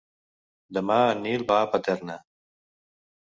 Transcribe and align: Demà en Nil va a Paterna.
Demà 0.77 0.95
en 1.09 1.19
Nil 1.27 1.45
va 1.51 1.59
a 1.65 1.69
Paterna. 1.75 2.15